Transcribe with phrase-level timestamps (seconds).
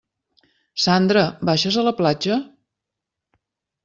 [0.85, 2.39] Sandra, baixes a la platja?